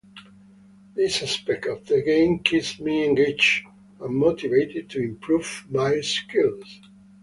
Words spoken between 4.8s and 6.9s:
to improve my skills.